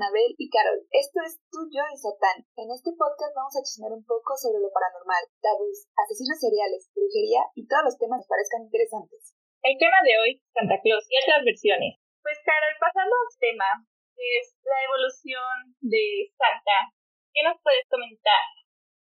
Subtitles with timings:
[0.00, 0.80] Anabel y Carol.
[0.96, 2.40] Esto es Tú, Yo y Satán.
[2.56, 7.44] En este podcast vamos a chismear un poco sobre lo paranormal, tabús, asesinos seriales, brujería
[7.52, 9.36] y todos los temas que parezcan interesantes.
[9.60, 12.00] El tema de hoy, Santa Claus y otras versiones.
[12.24, 13.68] Pues Carol, pasando al tema,
[14.16, 16.96] es la evolución de Santa.
[17.36, 18.40] ¿Qué nos puedes comentar?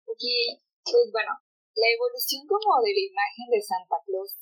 [0.08, 0.24] Ok,
[0.80, 1.36] pues bueno,
[1.76, 4.40] la evolución como de la imagen de Santa Claus.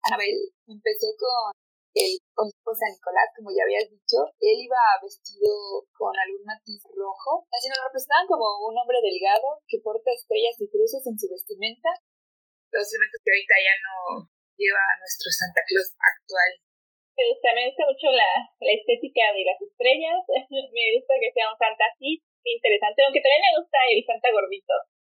[0.00, 1.52] Anabel empezó con
[1.98, 7.42] el obispo San Nicolás, como ya habías dicho, él iba vestido con algún matiz rojo,
[7.50, 11.90] así nos representaban como un hombre delgado que porta estrellas y cruces en su vestimenta,
[12.70, 13.96] los elementos que ahorita ya no
[14.54, 16.50] lleva a nuestro Santa Claus actual.
[17.18, 18.30] Me gusta, me gusta mucho la,
[18.62, 20.22] la estética de las estrellas,
[20.70, 24.74] me gusta que sea un Santa así, interesante, aunque también me gusta el Santa gordito,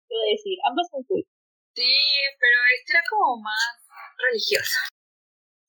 [0.06, 1.27] debo decir, ambos son cool.
[1.74, 1.95] Sí,
[2.39, 3.74] pero este era como más
[4.30, 4.97] religioso.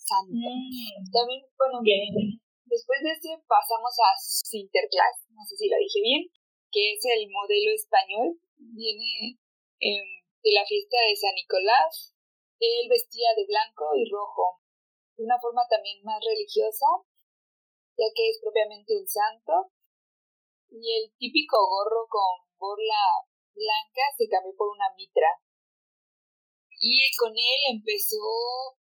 [0.09, 1.05] Mm.
[1.13, 2.41] También, bueno, bien.
[2.65, 6.23] después de este pasamos a Sinterklaas, no sé si lo dije bien,
[6.71, 9.37] que es el modelo español, viene
[9.79, 10.09] em,
[10.41, 12.15] de la fiesta de San Nicolás.
[12.59, 14.59] Él vestía de blanco y rojo,
[15.15, 16.87] de una forma también más religiosa,
[17.95, 19.71] ya que es propiamente un santo.
[20.69, 25.39] Y el típico gorro con borla blanca se cambió por una mitra.
[26.79, 28.78] Y con él empezó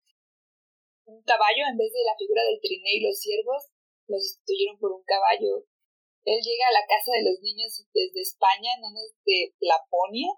[1.07, 3.71] un caballo en vez de la figura del triné y los siervos,
[4.09, 5.65] lo sustituyeron por un caballo.
[6.25, 10.33] Él llega a la casa de los niños desde España, no de Laponia,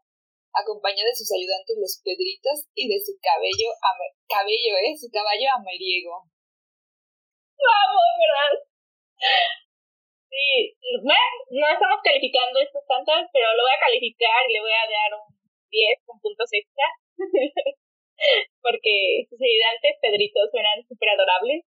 [0.50, 3.70] acompañado de sus ayudantes los Pedritos y de su cabello,
[4.26, 4.96] cabello, ¿eh?
[4.98, 6.26] Su caballo ameriego.
[7.54, 8.52] Vamos, ¿verdad?
[10.26, 14.90] Sí, no estamos calificando estos tantos, pero lo voy a calificar y le voy a
[14.90, 15.30] dar un
[15.70, 16.86] 10 con puntos extra.
[18.62, 21.64] porque sus ayudantes Pedritos suenan súper adorables.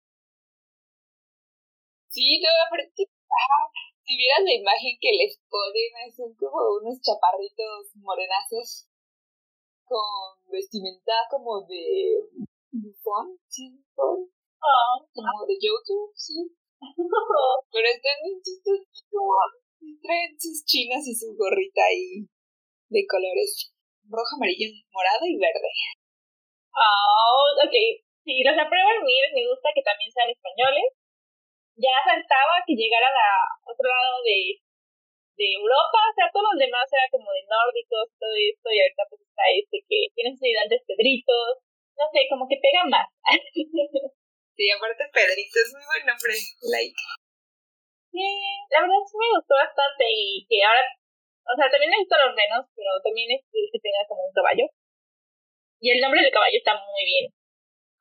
[2.10, 3.12] Sí, no, aparte,
[4.06, 8.88] si vieras la imagen que les ponen, son como unos chaparritos morenazos
[9.84, 12.24] con vestimenta como de
[12.72, 14.32] bufón, sí, bufón.
[14.62, 14.98] Ah.
[15.14, 16.40] como de Joker, sí.
[17.72, 19.06] Pero están bien chistosos,
[20.02, 22.26] traen sus chinas y su gorrita ahí
[22.90, 23.76] de colores
[24.10, 25.72] rojo, amarillo, morado y verde.
[26.76, 27.76] Oh, ok.
[28.26, 30.92] Si los apruebo el MIR, me gusta que también sean españoles.
[31.76, 33.32] Ya faltaba que llegaran a
[33.68, 34.60] otro lado de,
[35.36, 39.04] de Europa, o sea, todos los demás eran como de nórdicos, todo esto, y ahorita
[39.12, 41.60] pues está este que tienen sus ayudantes Pedritos,
[42.00, 43.12] no sé, como que pega más.
[44.56, 46.32] sí, aparte Pedrito es muy buen nombre,
[46.72, 46.96] like.
[48.16, 48.24] Sí,
[48.72, 50.80] la verdad sí me gustó bastante y que ahora,
[51.44, 54.64] o sea, también me gustan los renos, pero también es que tenga como un caballo.
[55.86, 57.30] Y el nombre del caballo está muy bien.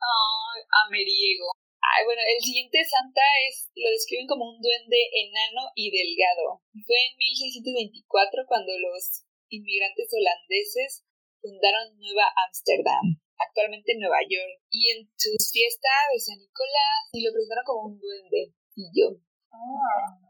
[0.00, 1.53] Ay, ameriego.
[1.84, 6.65] Ay, bueno, el siguiente santa es, lo describen como un duende enano y delgado.
[6.89, 11.05] Fue en 1624 cuando los inmigrantes holandeses
[11.45, 14.65] fundaron Nueva Ámsterdam, actualmente Nueva York.
[14.72, 18.56] Y en su fiesta de San Nicolás, y lo presentaron como un duende.
[18.81, 19.12] Y yo.
[19.53, 20.25] Ah.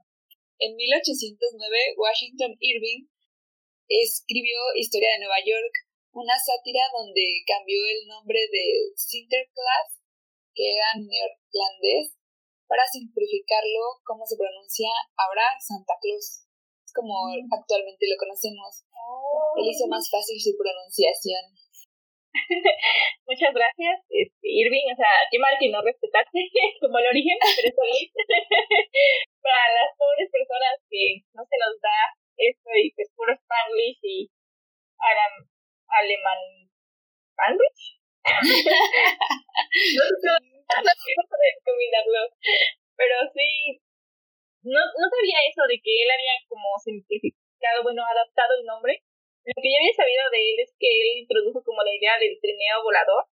[0.58, 1.38] En 1809,
[2.02, 3.06] Washington Irving
[3.86, 5.83] escribió Historia de Nueva York,
[6.14, 9.98] una sátira donde cambió el nombre de Sinterklaas,
[10.54, 12.14] que era neerlandés,
[12.70, 14.88] para simplificarlo como se pronuncia
[15.18, 16.46] ahora Santa Claus.
[16.86, 17.50] Es como mm.
[17.50, 18.86] actualmente lo conocemos.
[19.58, 21.44] Él hizo más fácil su pronunciación.
[23.28, 24.86] Muchas gracias, este, Irving.
[24.90, 26.38] O sea, qué mal que no respetaste
[26.80, 28.06] como el origen, pero está bien.
[29.42, 34.30] Para las pobres personas que no se nos da esto y pues puro Spanglish y
[36.00, 36.40] alemán
[37.36, 38.00] sandwich.
[40.84, 41.06] no sé
[41.64, 42.20] combinarlo.
[42.96, 43.80] Pero sí,
[44.64, 49.02] no, no sabía eso de que él había como simplificado, bueno, adaptado el nombre.
[49.44, 52.40] Lo que yo había sabido de él es que él introdujo como la idea del
[52.40, 53.28] trineo volador.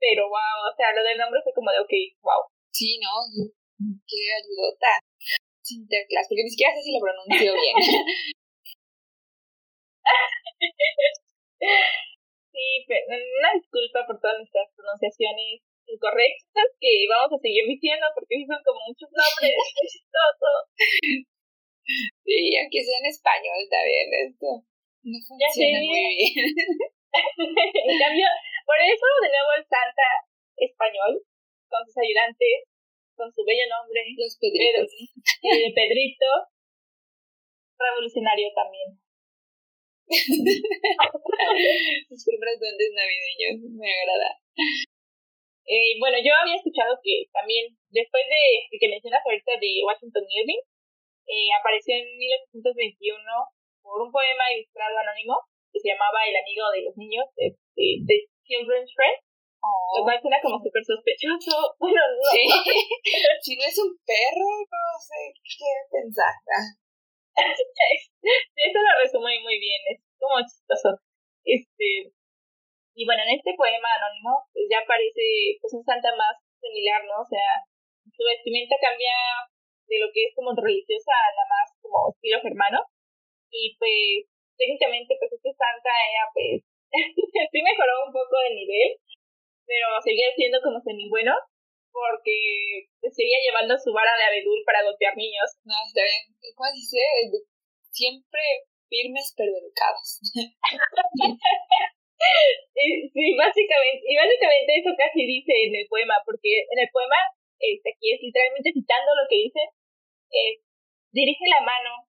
[0.00, 2.50] Pero wow, o sea, lo del nombre fue como de, ok, wow.
[2.74, 3.30] Sí, ¿no?
[3.78, 4.98] Qué ayudota.
[5.62, 7.76] Sinterklaas, porque ni siquiera sé si lo pronunció bien.
[11.58, 18.46] Sí, pero una disculpa por todas nuestras pronunciaciones incorrectas que vamos a seguir diciendo porque
[18.46, 19.54] son como muchos nombres.
[22.24, 24.64] Sí, aunque sea en español también esto
[25.04, 26.32] no funciona muy bien.
[27.92, 28.24] en cambio,
[28.64, 30.08] por eso de nuevo el Santa
[30.56, 31.20] español,
[31.68, 32.72] con sus ayudantes,
[33.16, 34.88] con su bello nombre, los Pedritos.
[35.44, 36.30] de Pedrito,
[37.76, 39.03] revolucionario también.
[42.08, 44.36] Sus primeros duendes navideños, me agrada.
[45.64, 50.60] Eh, bueno, yo había escuchado que también, después de, que mencionas ahorita de Washington Irving,
[51.24, 53.16] eh, apareció en 1821
[53.80, 55.40] por un poema ilustrado anónimo
[55.72, 59.16] que se llamaba El amigo de los niños, de, de, Children's Friend.
[59.96, 61.72] Lo cual suena como súper sospechoso.
[61.80, 62.28] Bueno, no.
[62.28, 62.44] Sí.
[63.40, 66.36] si no es un perro, no sé qué pensar.
[68.66, 71.02] Eso lo resume muy bien, es como chistoso.
[71.44, 72.14] Este,
[72.94, 77.20] y bueno, en este poema anónimo pues ya aparece pues un santa más similar, ¿no?
[77.20, 77.66] O sea,
[78.08, 79.12] su vestimenta cambia
[79.90, 82.80] de lo que es como religiosa a la más como estilo germano.
[83.50, 86.62] Y pues técnicamente pues este santa era pues
[87.52, 88.90] sí mejoró un poco de nivel,
[89.66, 91.34] pero seguía siendo como semi bueno
[91.94, 95.46] porque seguía llevando su vara de abedul para golpear niños.
[95.62, 96.26] No, está bien.
[96.58, 96.98] ¿Cómo se dice?
[97.94, 98.42] Siempre
[98.90, 100.18] firmes pero educados.
[103.14, 107.14] sí, básicamente, y básicamente eso casi dice en el poema, porque en el poema,
[107.62, 109.62] este, aquí es literalmente citando lo que dice,
[110.34, 110.58] es,
[111.14, 112.10] dirige la mano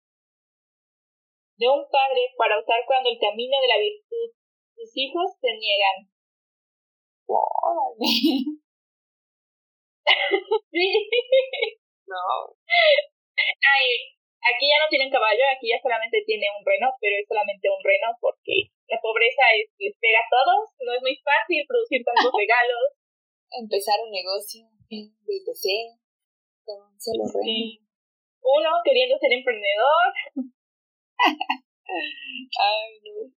[1.58, 4.30] de un padre para usar cuando el camino de la virtud
[4.78, 6.06] sus hijos se niegan.
[10.72, 10.86] sí.
[12.06, 12.54] No.
[13.36, 13.86] Ay,
[14.42, 17.82] aquí ya no tienen caballo, aquí ya solamente tiene un reno, pero es solamente un
[17.82, 22.32] reno porque la pobreza es, les pega a todos, no es muy fácil producir tantos
[22.36, 22.98] regalos.
[23.52, 25.92] Empezar un negocio desde cero,
[26.64, 27.78] con un solo rey.
[28.40, 30.08] Uno queriendo ser emprendedor.
[31.86, 33.28] Ay, no.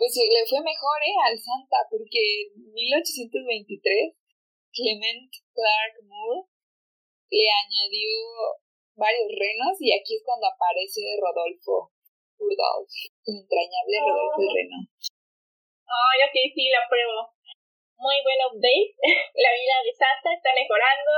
[0.00, 1.12] Pues le fue mejor, ¿eh?
[1.28, 4.16] Al Santa, porque en 1823
[4.72, 6.46] Clement Clark Moore
[7.30, 8.10] le añadió
[8.94, 11.90] varios renos y aquí es cuando aparece Rodolfo
[12.38, 12.90] Rudolf,
[13.26, 14.78] entrañable Rodolfo el Reno.
[15.90, 17.34] Ay, ok, sí, la pruebo.
[17.98, 18.94] Muy buen update.
[19.44, 21.12] la vida de Santa está mejorando.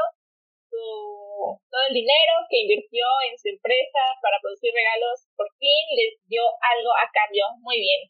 [0.72, 6.16] Su, todo el dinero que invirtió en su empresa para producir regalos, por fin les
[6.26, 7.44] dio algo a cambio.
[7.60, 8.00] Muy bien.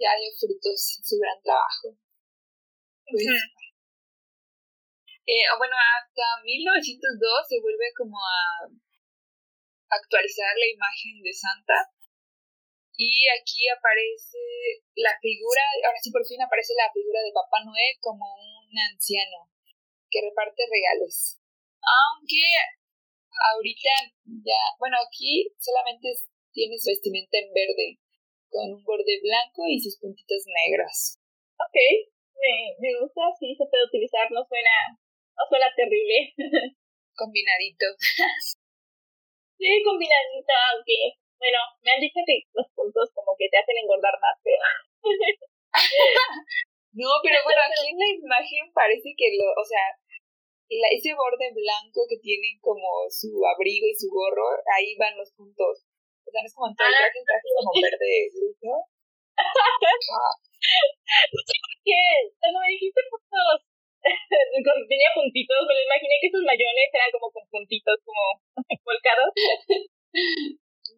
[0.00, 2.01] ya dio frutos su gran trabajo.
[3.12, 3.28] Pues,
[5.58, 8.66] bueno, hasta 1902 se vuelve como a
[9.92, 11.92] actualizar la imagen de Santa.
[12.96, 14.38] Y aquí aparece
[14.96, 19.48] la figura, ahora sí por fin aparece la figura de Papá Noel como un anciano
[20.08, 21.40] que reparte regalos.
[21.80, 22.44] Aunque
[23.52, 24.12] ahorita
[24.44, 26.08] ya, bueno, aquí solamente
[26.52, 27.98] tiene su vestimenta en verde,
[28.50, 31.18] con un borde blanco y sus puntitos negros.
[31.58, 32.11] Ok,
[32.42, 36.34] me, me gusta, sí se puede utilizar, no suena, no suena terrible.
[37.14, 37.86] Combinadito.
[39.62, 44.16] Sí, combinadita, aunque, bueno, me han dicho que los puntos como que te hacen engordar
[44.18, 44.58] más, pero...
[46.98, 49.94] no, pero bueno, aquí en la imagen parece que lo, o sea,
[50.66, 55.30] la, ese borde blanco que tienen como su abrigo y su gorro, ahí van los
[55.36, 55.86] puntos.
[56.26, 58.34] O sea, no es como en todo el traje, como verde
[58.66, 58.82] ¿no?
[61.84, 62.02] ¿Qué?
[62.40, 63.58] Cuando me dijiste puntos,
[64.92, 68.24] tenía puntitos, me lo imaginé que sus mayones eran como con puntitos, como
[68.84, 69.32] volcados.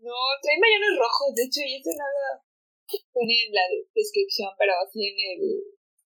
[0.03, 2.43] No, trae mayones rojos, de hecho, y eso nada
[3.15, 5.43] pone en la descripción, pero así en el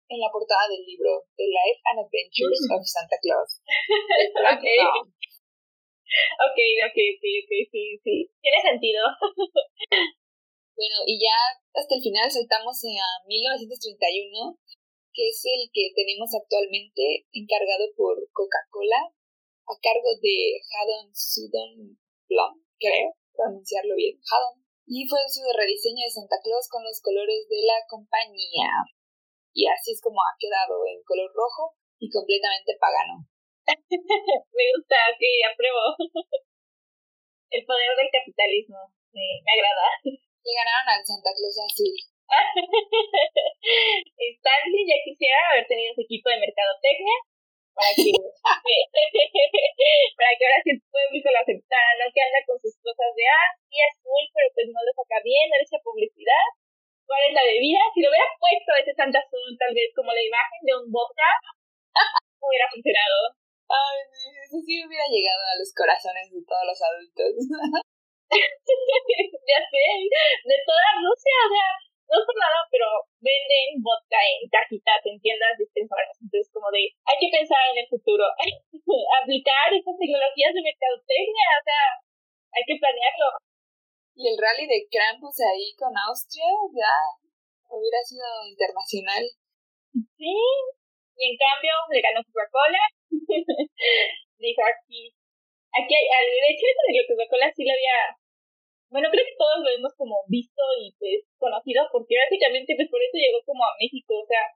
[0.07, 3.59] en la portada del libro The Life and Adventures of Santa Claus.
[4.55, 4.79] okay.
[4.79, 8.15] ok, ok, ok, ok, sí, sí.
[8.39, 9.03] Tiene sentido.
[10.79, 11.35] bueno, y ya
[11.75, 14.55] hasta el final saltamos a 1931
[15.17, 19.01] que es el que tenemos actualmente encargado por Coca-Cola,
[19.65, 21.97] a cargo de Haddon Sudon
[22.29, 27.49] Blum, creo pronunciarlo bien, Haddon, y fue su rediseño de Santa Claus con los colores
[27.49, 28.69] de la compañía.
[29.57, 33.25] Y así es como ha quedado en color rojo y completamente pagano.
[34.53, 35.97] me gusta, que apruebo.
[37.49, 39.87] El poder del capitalismo, me agrada.
[40.05, 42.16] Le ganaron al Santa Claus azul.
[44.17, 47.17] Stanley ya quisiera haber tenido su equipo de mercadotecnia
[47.77, 48.09] para que,
[50.17, 53.21] para que ahora sí el público lo aceptara, no que anda con sus cosas de
[53.29, 53.77] ah, sí
[54.33, 56.57] pero pues no lo saca bien, no le echa publicidad.
[57.05, 57.79] ¿Cuál es la bebida?
[57.93, 61.39] Si lo hubiera puesto ese Santa Azul, tal vez como la imagen de un vodka,
[62.43, 63.31] hubiera funcionado.
[63.69, 64.01] Ay,
[64.43, 67.31] eso sí hubiera llegado a los corazones de todos los adultos.
[68.27, 69.85] ya sé,
[70.43, 72.87] de toda Rusia, o sea, no es por nada, pero
[73.19, 76.15] venden vodka en cajitas, en tiendas dispensadoras.
[76.23, 78.23] Entonces, como de, hay que pensar en el futuro,
[79.19, 81.83] aplicar estas tecnologías de mercadotecnia, o sea,
[82.55, 83.27] hay que planearlo.
[84.17, 86.95] Y el rally de Krampus ahí con Austria, ya
[87.69, 89.23] hubiera sido internacional.
[89.93, 90.33] Sí,
[91.17, 92.83] y en cambio le ganó Coca-Cola.
[94.39, 95.11] Dijo aquí,
[95.75, 98.15] aquí hay, al hecho de que Coca-Cola sí lo había,
[98.89, 103.01] bueno, creo que todos lo hemos como visto y pues conocido, porque básicamente pues por
[103.03, 104.47] eso llegó como a México, o sea,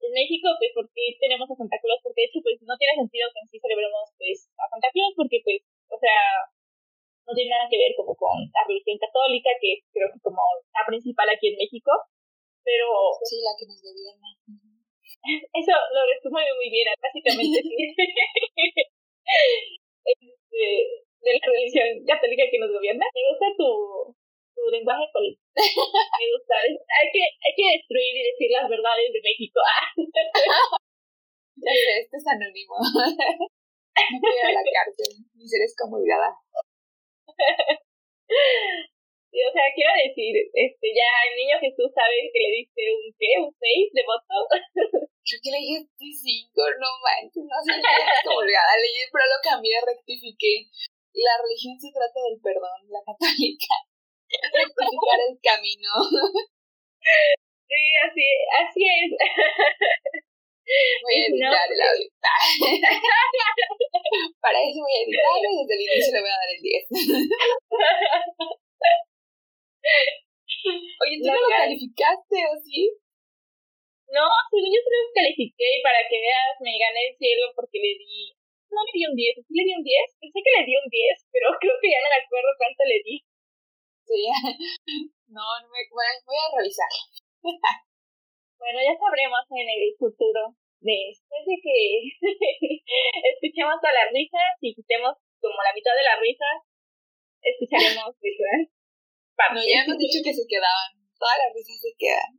[0.00, 3.28] en México pues porque tenemos a Santa Claus, porque de hecho pues no tiene sentido
[3.32, 5.60] que en sí celebremos pues a Santa Claus, porque pues,
[5.92, 6.48] o sea,
[7.24, 10.40] no tiene nada que ver como con la religión católica, que es creo que como
[10.72, 11.92] la principal aquí en México,
[12.64, 12.88] pero...
[13.24, 14.28] Sí, la que nos gobierna.
[15.60, 17.76] Eso lo resumo muy bien, básicamente sí.
[20.04, 20.60] este,
[21.24, 23.06] de la religión católica que nos gobierna.
[23.14, 24.12] Me gusta tu,
[24.54, 25.40] tu lenguaje político.
[26.20, 26.54] Me gusta.
[26.60, 29.60] Hay que, hay que destruir y decir las verdades de México.
[31.56, 32.76] ya sé, este es anónimo.
[33.94, 36.34] No voy a la cárcel, ni ser excomulgada.
[39.34, 43.02] Sí, o sea, quiero decir, este, ya el niño Jesús sabe que le diste un
[43.18, 44.46] qué, un 6 de voto.
[45.26, 49.74] Creo que le dije 5, no manches, no sé qué colgada leí, pero lo cambié,
[49.82, 50.70] rectifiqué.
[51.14, 53.86] La religión se trata del perdón, la católica.
[54.34, 55.94] Rectificar el camino.
[57.70, 59.14] Sí, así, así es.
[60.64, 62.08] Voy a editar el audio.
[64.40, 66.88] Para eso voy a editarlo y desde el inicio le voy a dar el 10.
[71.04, 72.96] Oye, ¿tú no, lo calificaste o sí?
[74.08, 77.76] No, según yo se lo califiqué y para que veas, me gané el cielo porque
[77.78, 78.32] le di.
[78.74, 80.18] No le di un 10, ¿sí le di un 10?
[80.18, 82.98] Pensé que le di un 10, pero creo que ya no me acuerdo cuánto le
[83.06, 83.16] di.
[84.02, 84.20] Sí,
[85.30, 86.90] no, no me, bueno, voy a revisar.
[88.58, 90.58] bueno, ya sabremos en el futuro.
[90.84, 91.78] Después de que
[93.32, 96.56] escuchemos todas las risas y quitemos como la mitad de las risas,
[97.40, 98.74] escucharemos risas.
[99.54, 100.92] No, ya hemos dicho que se quedaban.
[101.16, 102.32] Todas las risas se quedan.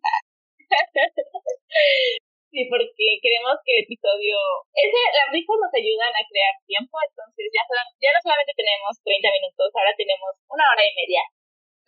[2.56, 4.40] Sí, porque queremos que el episodio...
[4.72, 9.28] Ese, las risas nos ayudan a crear tiempo, entonces ya, ya no solamente tenemos 30
[9.36, 11.20] minutos, ahora tenemos una hora y media.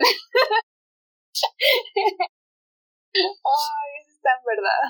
[3.15, 4.83] Ay, eso está en verdad.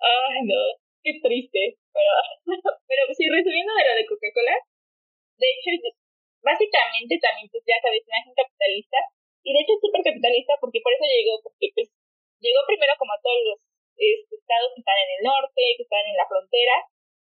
[0.00, 1.76] Ay, no, qué triste.
[1.92, 2.12] Pero,
[2.88, 4.56] pero sí, resumiendo de lo de Coca-Cola,
[5.36, 5.68] de hecho,
[6.40, 9.04] básicamente también, pues ya sabes, imagen capitalista.
[9.44, 11.92] Y de hecho es súper capitalista porque por eso llegó, porque pues
[12.40, 13.67] llegó primero como a todos los
[13.98, 16.86] estados que están en el norte, que están en la frontera.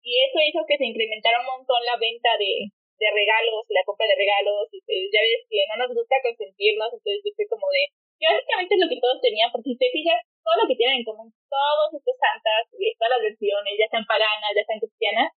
[0.00, 4.08] Y eso hizo que se incrementara un montón la venta de, de regalos la compra
[4.08, 4.68] de regalos.
[4.72, 7.88] Y pues, ya ves que no nos gusta consentirnos, entonces yo fue como de...
[8.20, 11.00] Que básicamente es lo que todos tenían, porque si te fijas, todo lo que tienen
[11.00, 15.32] en común, todos estos santas, todas las versiones, ya sean paganas, ya sean cristianas,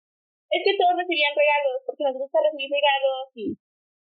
[0.52, 3.56] es que todos recibían regalos, porque nos gusta recibir regalos y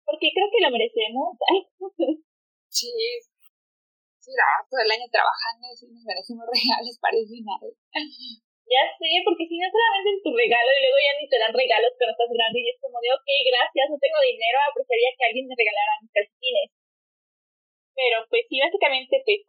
[0.04, 1.34] porque creo que lo merecemos.
[2.68, 2.92] sí,
[4.34, 7.62] todo el año trabajando, sí nos merecemos regalos para el final.
[8.66, 11.54] Ya sé, porque si no solamente es tu regalo y luego ya ni te dan
[11.54, 15.26] regalos cuando estás grande y es como de, ok, gracias, no tengo dinero, apreciaría que
[15.30, 16.70] alguien me regalara mis calcetines.
[17.94, 19.46] Pero pues sí, básicamente, pues,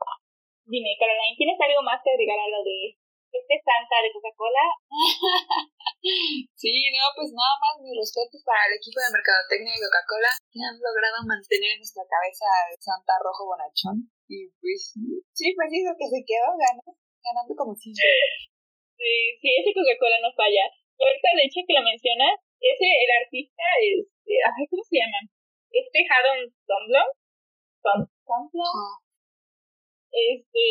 [0.70, 2.94] dime, Caroline, ¿tienes algo más que agregar a lo de
[3.32, 4.66] este Santa de Coca-Cola.
[6.62, 10.60] sí, no, pues nada más mis respetos para el equipo de mercadotecnia de Coca-Cola que
[10.64, 14.08] han logrado mantener en nuestra cabeza el Santa Rojo Bonachón.
[14.28, 14.96] Y pues
[15.36, 16.92] sí, pues sí, que se quedó ganando,
[17.24, 18.04] ganando como siempre.
[18.98, 20.66] Sí, sí, ese Coca-Cola no falla.
[20.98, 25.22] Y ahorita, de hecho, que lo mencionas, ese, el artista es, ay, ¿cómo se llama?
[25.70, 27.10] Este Haddon Sundblom.
[27.86, 29.07] Sundblom
[30.12, 30.64] este,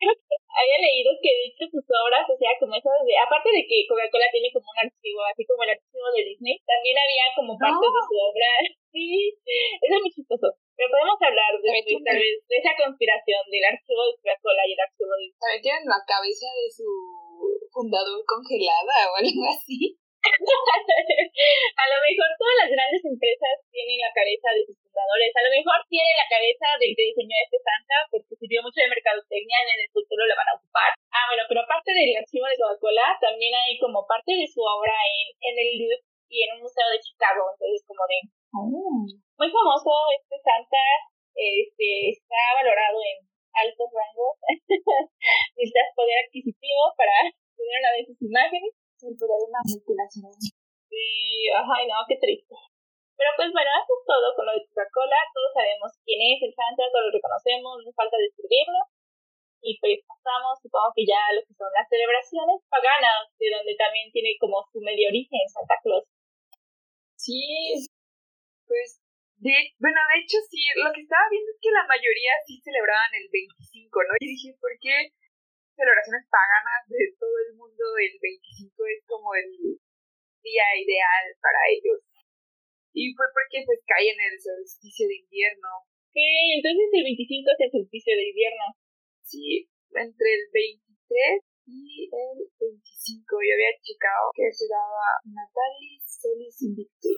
[0.60, 3.86] había leído que de hecho sus obras, o sea, como esas de, aparte de que
[3.86, 7.90] Coca-Cola tiene como un archivo, así como el archivo de Disney, también había como partes
[7.90, 8.50] de su obra,
[8.92, 9.06] sí,
[9.80, 10.48] eso es muy chistoso.
[10.76, 11.68] Pero podemos hablar de,
[12.00, 15.84] tal vez, de esa conspiración del archivo de Coca-Cola y el archivo de También tienen
[15.84, 16.88] la cabeza de su
[17.68, 20.00] fundador congelada o algo así.
[21.80, 25.32] a lo mejor todas las grandes empresas tienen la cabeza de sus fundadores.
[25.32, 28.74] A lo mejor tiene la cabeza del que diseñó este Santa porque digamos
[84.70, 85.68] solsticio de invierno.
[86.10, 86.18] Ok,
[86.54, 88.66] entonces el 25 es el solsticio de invierno.
[89.26, 96.58] Sí, entre el 23 y el 25 yo había checado que se daba Natalis Solis
[96.62, 97.16] Invictus.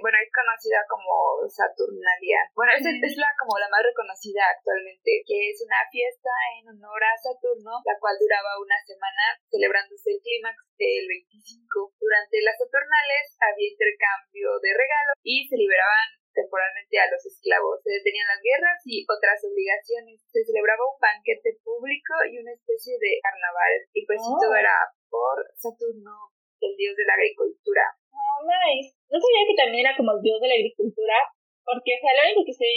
[0.00, 2.40] Bueno, es conocida como Saturnalia.
[2.54, 7.02] Bueno, es, es, la como la más reconocida actualmente, que es una fiesta en honor
[7.02, 11.98] a Saturno, la cual duraba una semana celebrándose el clímax del 25.
[11.98, 17.80] Durante las Saturnales había intercambio de regalos y se liberaban temporalmente a los esclavos.
[17.82, 20.22] Se detenían las guerras y otras obligaciones.
[20.28, 23.74] Se celebraba un banquete público y una especie de carnaval.
[23.92, 24.60] Y pues todo oh.
[24.60, 24.76] era
[25.08, 27.84] por Saturno, el dios de la agricultura.
[28.12, 28.94] Oh, nice.
[29.08, 31.16] No sabía que también era como el dios de la agricultura,
[31.64, 32.70] porque o sea, lo único que sé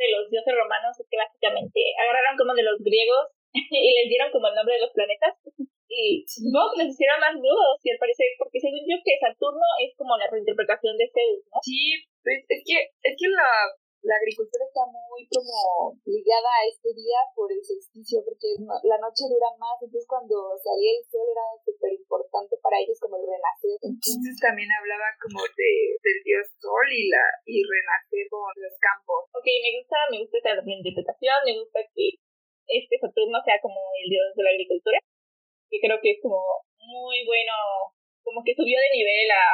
[0.00, 4.32] de los dioses romanos es que básicamente agarraron como de los griegos y les dieron
[4.32, 5.36] como el nombre de los planetas
[5.90, 9.66] y supongo que les hicieron más nudos, y al parecer, porque según yo que Saturno
[9.82, 11.58] es como la reinterpretación de Zeus, ¿no?
[11.66, 13.48] Sí, pues es que, es que la,
[14.04, 19.28] la agricultura está muy como ligada a este día por el solsticio, porque la noche
[19.28, 23.76] dura más, entonces cuando salía el sol era súper importante para ellos como el renacer.
[23.80, 29.28] Entonces también hablaba como de, del dios sol y la y renacer con los campos.
[29.36, 32.20] Ok, me gusta, me gusta esa reinterpretación, me gusta que
[32.70, 35.00] este Saturno sea como el dios de la agricultura
[35.70, 36.42] que creo que es como
[36.76, 37.54] muy bueno,
[38.22, 39.44] como que subió de nivel a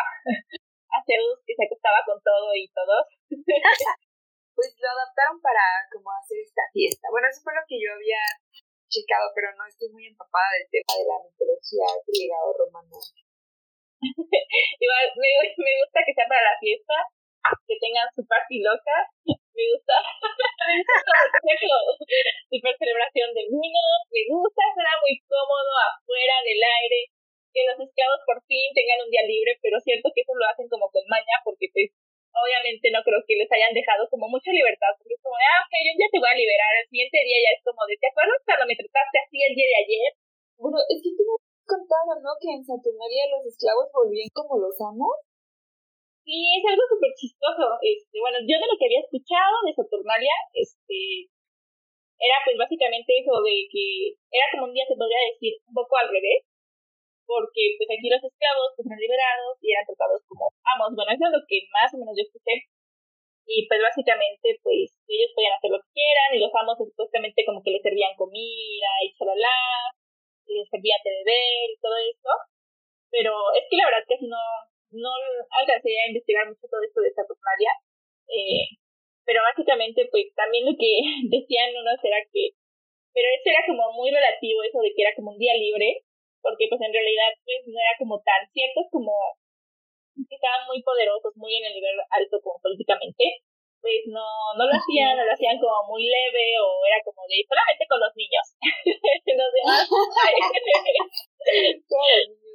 [1.86, 3.06] Acostaba con todo y todos.
[4.58, 7.06] pues lo adaptaron para como hacer esta fiesta.
[7.14, 8.18] Bueno, eso fue lo que yo había
[8.90, 12.98] checado, pero no estoy muy empapada del tema de la mitología griega o romana.
[14.82, 15.30] Igual, me,
[15.62, 17.06] me gusta que sea para la fiesta,
[17.66, 19.06] que tengan su party loca.
[19.30, 19.94] Me gusta.
[22.50, 23.82] Super celebración de vino.
[24.10, 27.14] Me gusta, será muy cómodo afuera, en el aire.
[27.56, 30.68] Que los esclavos por fin tengan un día libre, pero cierto que eso lo hacen
[30.68, 31.88] como con maña, porque pues
[32.36, 35.72] obviamente no creo que les hayan dejado como mucha libertad, porque es como, ah, ok,
[35.80, 38.08] yo un día te voy a liberar, el siguiente día ya es como de, ¿te
[38.12, 40.10] acuerdas cuando me trataste así el día de ayer?
[40.60, 42.30] Bueno, es que tú me has contado, ¿no?
[42.36, 45.16] Que en Saturnalia los esclavos volvían como los amos.
[46.28, 47.78] Sí, es algo súper chistoso.
[47.80, 51.30] Este, bueno, yo de lo que había escuchado de Saturnalia, este,
[52.18, 55.96] era pues básicamente eso de que era como un día, se podría decir, un poco
[55.96, 56.42] al revés,
[57.26, 60.94] porque pues aquí los esclavos pues eran liberados y eran tratados como amos.
[60.94, 62.70] Bueno, eso es lo que más o menos yo escuché.
[63.46, 67.62] Y pues básicamente pues ellos podían hacer lo que quieran y los amos supuestamente como
[67.62, 69.94] que les servían comida y chalala,
[70.46, 72.30] y les servían de beber y todo esto.
[73.10, 74.42] Pero es que la verdad que si no,
[74.90, 75.10] no
[75.62, 77.72] alcancé a investigar mucho todo esto de Saturnalia,
[78.30, 78.66] eh,
[79.26, 82.54] pero básicamente pues también lo que decían unos era que,
[83.14, 86.05] pero eso era como muy relativo, eso de que era como un día libre,
[86.46, 89.10] porque pues en realidad pues no era como tan cierto, como
[90.14, 93.42] que estaban muy poderosos, muy en el nivel alto como políticamente,
[93.82, 97.42] pues no, no lo hacían, no lo hacían como muy leve o era como de
[97.42, 98.46] solamente con los niños.
[99.42, 99.90] los demás.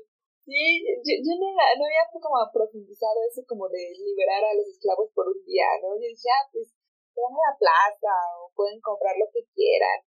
[0.41, 5.07] Sí, yo, yo no, no había como profundizado eso como de liberar a los esclavos
[5.15, 5.95] por un día, ¿no?
[5.95, 6.75] Yo dije, ah, pues
[7.15, 10.03] van a la plaza o pueden comprar lo que quieran.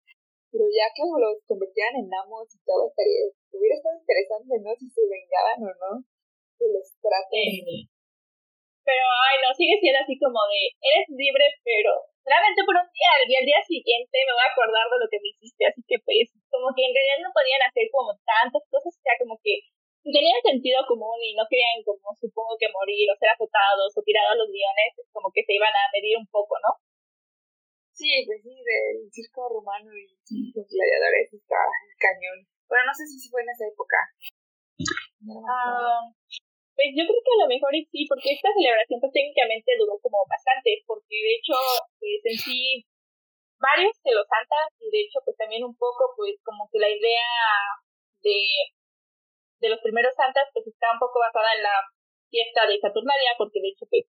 [0.50, 4.74] Pero ya que los convertían en amos y todo, estaría, hubiera estado interesante, ¿no?
[4.74, 5.92] Si se vengaban o no
[6.60, 7.90] de los tratos.
[8.84, 13.12] Pero, ay, no, sigue siendo así como de, eres libre, pero solamente por un día,
[13.30, 16.02] y al día siguiente me voy a acordar de lo que me hiciste, así que
[16.02, 19.62] pues, como que en realidad no podían hacer como tantas cosas, o sea, como que
[20.02, 24.34] tenían sentido común y no querían como supongo que morir o ser azotados o tirados
[24.34, 26.82] a los guiones, como que se iban a medir un poco, ¿no?
[27.94, 30.24] Sí, pues sí, del circo romano y los
[36.96, 40.84] yo creo que a lo mejor sí, porque esta celebración pues técnicamente duró como bastante,
[40.86, 41.58] porque de hecho,
[42.00, 42.86] pues en sí,
[43.60, 46.90] varios de los santas, y de hecho pues también un poco pues como que la
[46.90, 47.30] idea
[48.24, 48.74] de
[49.60, 51.76] de los primeros santas, pues está un poco basada en la
[52.32, 54.08] fiesta de Saturnalia, porque de hecho, pues,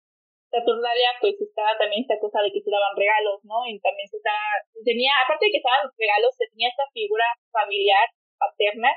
[0.50, 3.66] Saturnalia, pues estaba también esta cosa de que se daban regalos, ¿no?
[3.66, 7.26] Y también se estaba, tenía, aparte de que se daban regalos, se tenía esta figura
[7.52, 8.08] familiar,
[8.38, 8.92] paterna,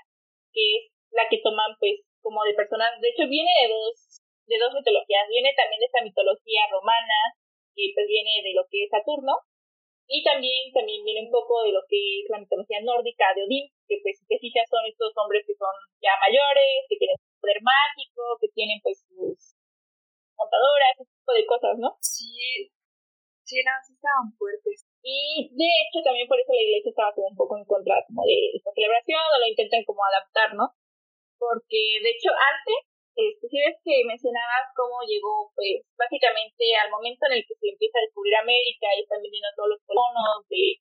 [0.52, 4.56] que es la que toman, pues, como de personas, de hecho viene de dos, de
[4.58, 7.36] dos mitologías, viene también de esta mitología romana,
[7.74, 9.38] que pues viene de lo que es Saturno,
[10.08, 13.68] y también, también viene un poco de lo que es la mitología nórdica de Odín,
[13.84, 15.68] que pues si te fijas son estos hombres que son
[16.00, 19.52] ya mayores, que tienen poder mágico, que tienen pues sus
[20.32, 21.92] montadoras, ese tipo de cosas, ¿no?
[22.00, 22.72] Sí,
[23.44, 24.88] sí, no, sí estaban fuertes.
[25.04, 28.24] Y de hecho también por eso la iglesia estaba como un poco en contra como
[28.24, 30.72] de esta celebración, o lo intentan como adaptar, ¿no?
[31.38, 37.26] Porque de hecho antes este, si ves que mencionabas cómo llegó, pues, básicamente al momento
[37.26, 40.78] en el que se empieza a descubrir América y están vendiendo todos los colonos de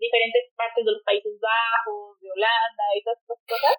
[0.00, 3.76] diferentes partes de los Países Bajos, de Holanda y todas estas cosas.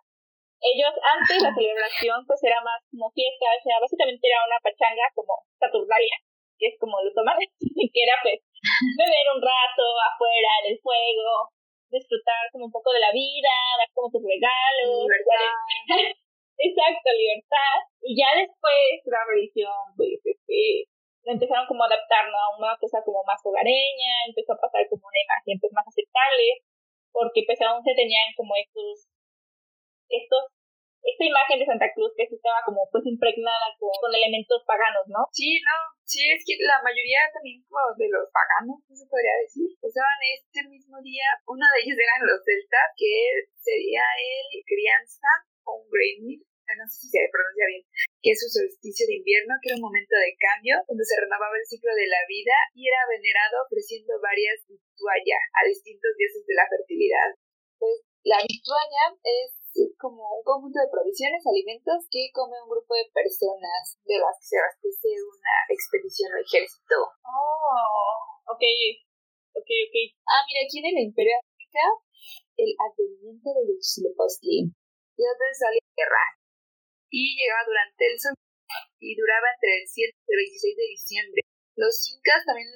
[0.61, 5.09] Ellos, antes la celebración, pues era más como fiesta, o sea, básicamente era una pachanga
[5.17, 6.21] como Saturnalia,
[6.61, 7.37] que es como lo toman,
[7.93, 8.45] que era pues
[8.93, 11.49] beber un rato afuera en el fuego,
[11.89, 15.07] disfrutar como un poco de la vida, dar como tus regalos.
[16.57, 17.77] Exacto, libertad.
[18.01, 20.89] Y ya después la religión, pues, este,
[21.27, 25.21] empezaron como a adaptar a una cosa como más hogareña, empezó a pasar como una
[25.21, 26.63] imagen pues más aceptable,
[27.11, 29.11] porque pues aún se tenían como estos,
[30.09, 30.43] estos,
[31.07, 35.23] esta imagen de Santa Cruz que estaba como pues impregnada con, elementos paganos, ¿no?
[35.31, 39.35] Sí, no, sí, es que la mayoría también como de los paganos, no se podría
[39.39, 43.13] decir, usaban este mismo día, uno de ellos eran los celtas, que
[43.55, 45.31] sería el Grianza
[45.63, 46.43] o un Greenmead,
[46.75, 47.83] no sé si se pronuncia bien,
[48.19, 51.55] que es su solsticio de invierno, que era un momento de cambio, donde se renovaba
[51.55, 56.57] el ciclo de la vida y era venerado ofreciendo varias vituallas a distintos dioses de
[56.59, 57.29] la fertilidad.
[57.79, 59.56] Pues la vitualla es
[59.97, 64.47] como un conjunto de provisiones, alimentos que come un grupo de personas de las que
[64.47, 66.97] se abastece una expedición o ejército.
[67.25, 68.63] Oh, ok,
[69.53, 69.95] ok, ok.
[70.25, 71.83] Ah, mira, aquí en el Imperio África,
[72.57, 74.73] el advenimiento de Huitzilopochtli,
[75.17, 75.73] dios del sol
[77.09, 78.35] y llegaba durante el sol
[78.99, 81.41] y duraba entre el 7 y el 26 de diciembre.
[81.77, 82.67] Los incas también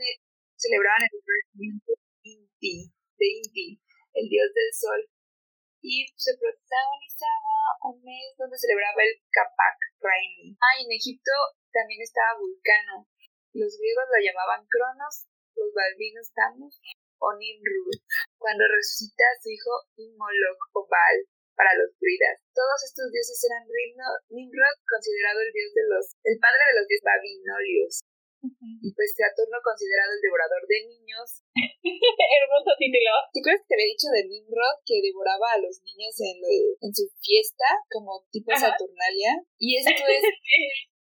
[0.55, 1.91] celebraban el renacimiento
[2.23, 3.69] Inti, de Inti,
[4.13, 5.01] el dios del sol,
[5.81, 7.53] y se protagonizaba
[7.89, 10.53] un mes donde celebraba el Capac Raimi.
[10.61, 11.33] Ah, en Egipto
[11.73, 13.09] también estaba Vulcano.
[13.53, 16.79] Los griegos lo llamaban Cronos, los balbinos Tamus
[17.19, 17.97] o Nimrud,
[18.37, 22.41] cuando resucita a su hijo Imolok o Baal para los druidas.
[22.55, 23.67] Todos estos dioses eran
[24.29, 27.93] Nimrod, considerado el dios de los, el padre de los dioses babilonios.
[28.41, 31.45] Y pues Saturno considerado el devorador de niños.
[31.85, 33.13] Hermoso título.
[33.29, 36.41] ¿Te acuerdas que te había dicho de Nimrod que devoraba a los niños en,
[36.81, 39.45] en su fiesta, como tipo Saturnalia?
[39.61, 40.23] Y esto es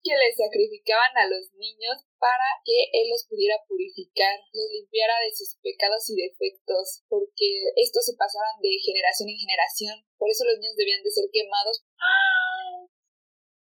[0.01, 5.33] que le sacrificaban a los niños para que él los pudiera purificar, los limpiara de
[5.33, 10.57] sus pecados y defectos, porque estos se pasaban de generación en generación, por eso los
[10.57, 11.85] niños debían de ser quemados.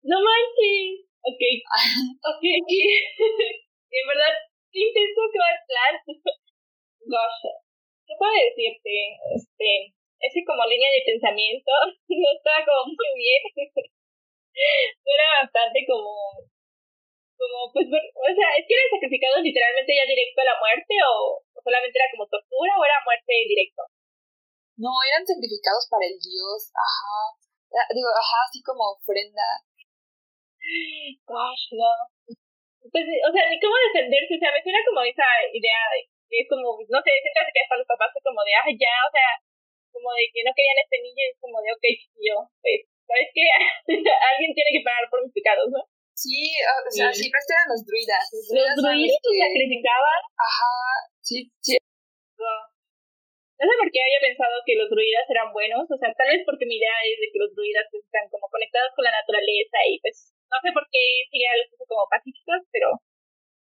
[0.04, 1.07] No manches.
[1.22, 1.42] Ok.
[2.30, 2.44] ok,
[3.98, 4.34] en verdad,
[4.72, 5.92] qué intenso que va a estar.
[7.10, 7.42] Gosh.
[8.06, 8.92] ¿Qué puedo decirte?
[9.36, 11.72] Este, ese como línea de pensamiento
[12.08, 13.42] no está como muy bien.
[15.06, 16.10] Era bastante como,
[17.38, 21.38] como, pues, o sea, es que eran sacrificados literalmente ya directo a la muerte o,
[21.62, 23.86] solamente era como tortura o era muerte directo.
[24.78, 27.38] No, eran sacrificados para el dios, ajá.
[27.78, 29.67] Ah, digo, ajá, así como ofrenda.
[31.24, 31.92] Gosh, no.
[32.92, 36.44] Pues, o sea, ni cómo defenderse, o sea, me suena como esa idea de que
[36.44, 39.12] es como, no sé, siento que hasta los papás es como de, ah, ya, o
[39.12, 39.30] sea,
[39.92, 41.84] como de que no querían este niño, es como de, ok,
[42.20, 43.48] yo, pues, ¿sabes qué?
[44.36, 45.80] Alguien tiene que pagar por mis pecados, ¿no?
[46.12, 47.24] Sí, o sea, sí.
[47.24, 48.24] siempre eran los druidas.
[48.34, 49.38] Los druidas, los druidas que...
[49.38, 50.20] sacrificaban.
[50.34, 50.74] Ajá,
[51.22, 51.74] sí, sí.
[52.36, 52.52] No.
[53.56, 56.42] no sé por qué había pensado que los druidas eran buenos, o sea, tal vez
[56.44, 59.78] porque mi idea es de que los druidas pues, están como conectados con la naturaleza
[59.86, 62.96] y pues no sé por qué sería los como pacíficos, pero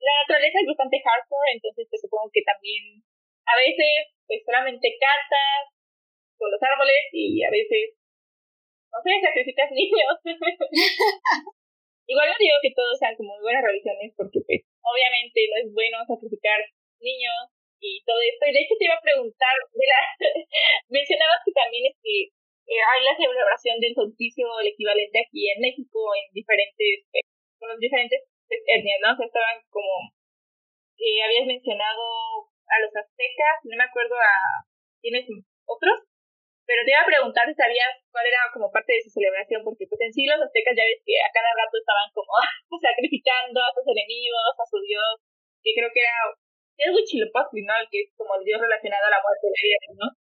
[0.01, 3.03] la naturaleza es bastante hardcore, entonces te pues, supongo que también
[3.45, 5.75] a veces pues solamente cantas
[6.39, 8.01] con los árboles y a veces
[8.91, 10.19] no sé, sacrificas niños.
[12.11, 15.69] Igual no digo que todos sean como muy buenas religiones, porque pues obviamente no es
[15.71, 16.59] bueno sacrificar
[16.99, 18.51] niños y todo esto.
[18.51, 20.01] Y de hecho te iba a preguntar, de la
[20.91, 22.35] mencionabas que también es que
[22.71, 27.27] eh, hay la celebración del solsticio, el equivalente aquí en México, en diferentes, eh,
[27.59, 29.11] con diferentes etnias, ¿no?
[29.11, 30.15] O sea, estaban como,
[31.03, 34.63] eh, habías mencionado a los aztecas, no me acuerdo a,
[35.03, 35.27] ¿tienes
[35.67, 35.99] otros?
[36.63, 39.91] Pero te iba a preguntar si sabías cuál era como parte de su celebración, porque
[39.91, 42.31] pues en sí los aztecas ya ves que a cada rato estaban como
[42.87, 45.19] sacrificando a sus enemigos, a su dios,
[45.67, 46.39] que creo que era,
[46.79, 47.75] es Huitzilopochtli, ¿no?
[47.83, 50.20] El que es como el dios relacionado a la muerte de la vida, ¿no?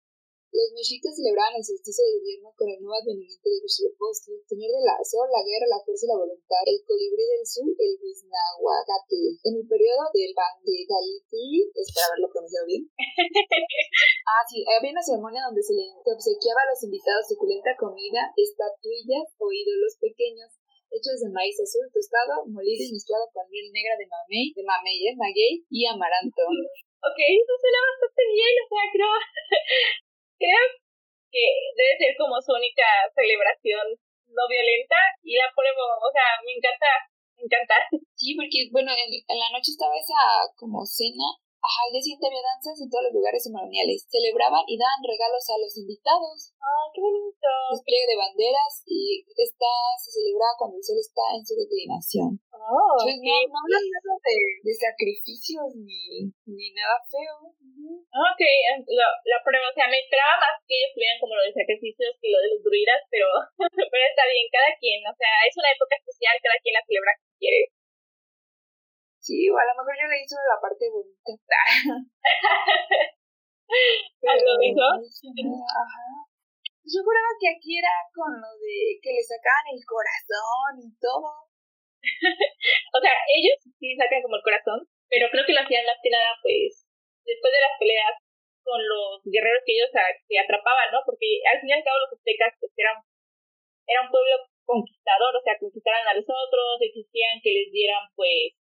[0.55, 4.87] Los mexicas celebraban el solsticio de invierno con el nuevo advenimiento de Huitzilopochtli, señor de
[4.87, 9.35] la sol, la guerra, la fuerza y la voluntad, el colibrí del sur, el Huiznahuacatl.
[9.51, 12.87] En el periodo del Ban de Galiti, espero haberlo pronunciado bien.
[14.31, 19.35] ah, sí, había una ceremonia donde se le obsequiaba a los invitados suculenta comida, estatuillas
[19.43, 20.55] o ídolos pequeños
[20.95, 24.99] hechos de maíz azul tostado, molido y mezclado con miel negra de mamey, de mamey,
[25.11, 25.19] ¿eh?
[25.19, 26.47] maguey y amaranto.
[26.47, 29.13] Ok, eso suena bastante bien, o sea, creo,
[30.39, 30.65] creo
[31.31, 31.45] que
[31.77, 33.99] debe ser como su única celebración
[34.31, 36.91] no violenta y la pruebo, o sea, me encanta,
[37.37, 37.77] me encanta.
[38.15, 42.29] Sí, porque, bueno, en, en la noche estaba esa como cena Ajá, al día siguiente
[42.29, 44.05] había danzas en todos los lugares ceremoniales.
[44.05, 46.53] Celebraban y daban regalos a los invitados.
[46.61, 47.49] ¡Ay, qué bonito!
[47.73, 52.37] Despliegue de banderas y esta se celebraba cuando el sol está en su declinación.
[52.53, 57.49] Oh, pues no, no hablan nada de, de, sacrificios ni, ni nada feo.
[57.49, 58.43] Ok,
[58.93, 62.13] la, la prueba, o sea, me esperaba más que ellos tuvieran como lo de sacrificios
[62.21, 63.29] que lo de los druidas, pero,
[63.73, 67.13] pero está bien, cada quien, o sea, es una época especial, cada quien la celebra
[67.17, 67.74] como quiere.
[69.25, 71.57] Sí, o a lo mejor yo le hice la parte bonita.
[74.21, 74.85] Pero, ¿Lo hizo?
[74.85, 76.29] Ajá.
[76.85, 81.49] Yo juraba que aquí era con lo de que le sacaban el corazón y todo.
[82.93, 86.13] o sea, ellos sí sacan como el corazón, pero creo que lo hacían más que
[86.13, 86.85] nada, pues,
[87.25, 88.21] después de las peleas
[88.61, 91.01] con los guerreros que ellos se atrapaban, ¿no?
[91.09, 93.01] Porque al fin y al cabo los aztecas pues, eran,
[93.89, 98.53] era un pueblo conquistador, o sea, conquistaran a los otros, exigían que les dieran, pues,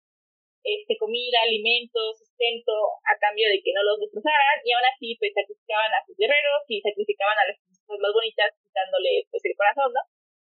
[0.93, 2.73] este, comida, alimentos, sustento,
[3.09, 6.63] a cambio de que no los destrozaran, y aún así pues sacrificaban a sus guerreros
[6.69, 10.03] y sacrificaban a las personas más bonitas quitándole pues el corazón, ¿no?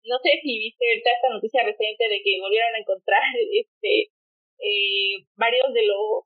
[0.06, 4.14] No sé si viste ahorita esta noticia reciente de que volvieron a encontrar este
[4.62, 6.22] eh, varios de los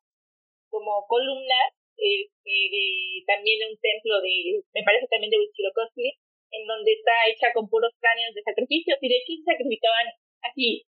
[0.68, 2.86] como columnas este, de
[3.26, 6.10] también de un templo de, me parece también de Huitzilopochtli,
[6.52, 10.06] en donde está hecha con puros cráneos de sacrificios y de hecho sacrificaban
[10.42, 10.84] así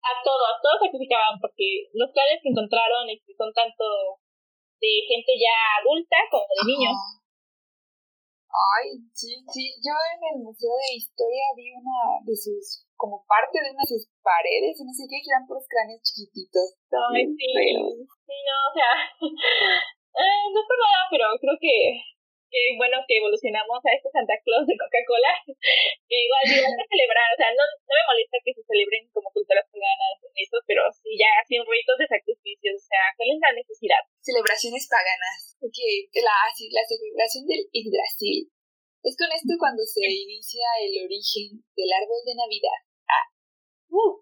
[0.00, 3.84] a todo, a todos sacrificaban, porque los planes que encontraron este, son tanto
[4.80, 6.96] de gente ya adulta como de niños.
[8.50, 13.62] Ay, sí, sí, yo en el Museo de Historia vi una de sus, como parte
[13.62, 16.74] de una de sus paredes, y no sé qué, eran puros cráneos chiquititos.
[16.90, 18.92] Ay, sí, sí, no, o sea,
[20.18, 22.10] eh, no es por nada, pero creo que
[22.50, 25.32] qué bueno que evolucionamos a este Santa Claus de Coca-Cola,
[26.10, 29.30] que igual igual que celebrar, o sea, no, no me molesta que se celebren como
[29.30, 33.40] culturas paganas en eso, pero sí ya sin ritos de sacrificios, o sea, ¿cuál es
[33.40, 34.02] la necesidad?
[34.20, 38.50] Celebraciones paganas, porque la, la celebración del Yggdrasil
[39.06, 42.78] es con esto cuando se inicia el origen del árbol de Navidad.
[43.08, 43.26] Ah.
[43.88, 44.20] Uh.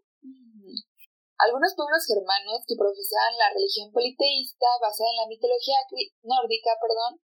[1.39, 5.79] Algunos pueblos germanos que profesaban la religión politeísta basada en la mitología
[6.27, 7.23] nórdica, perdón,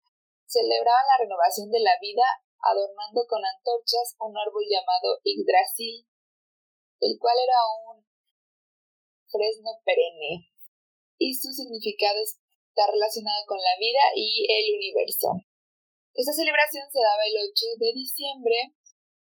[0.51, 2.27] celebraban la renovación de la vida
[2.59, 6.05] adornando con antorchas un árbol llamado Yggdrasil,
[6.99, 8.03] el cual era un
[9.31, 10.51] fresno perenne,
[11.17, 15.39] y su significado está relacionado con la vida y el universo.
[16.13, 18.75] Esta celebración se daba el 8 de diciembre,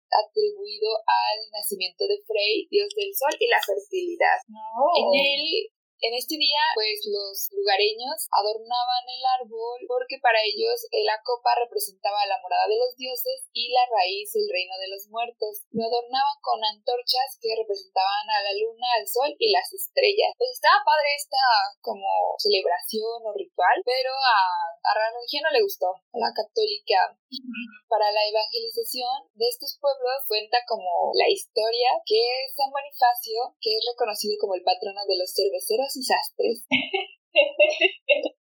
[0.07, 4.39] atribuido al nacimiento de Frey, dios del sol y la fertilidad.
[4.45, 11.17] En él en este día, pues los lugareños adornaban el árbol porque para ellos la
[11.25, 15.65] copa representaba la morada de los dioses y la raíz el reino de los muertos.
[15.73, 20.37] Lo adornaban con antorchas que representaban a la luna, al sol y las estrellas.
[20.37, 21.41] Pues estaba padre esta
[21.81, 24.37] como celebración o ritual, pero a,
[24.77, 27.17] a la religión no le gustó, a la católica.
[27.89, 32.19] Para la evangelización de estos pueblos cuenta como la historia que
[32.53, 36.65] San Bonifacio, que es reconocido como el patrono de los cerveceros y sastres.